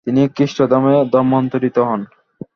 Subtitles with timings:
[0.07, 2.01] তিনি খ্রিস্টধর্মে ধর্মান্তরিত হন।